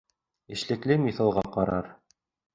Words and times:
Эшлекле 0.55 0.97
миҫалға 1.03 1.45
ҡарар 1.59 1.93